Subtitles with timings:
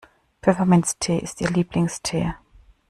[0.41, 2.33] Pfefferminztee ist ihr Lieblingstee.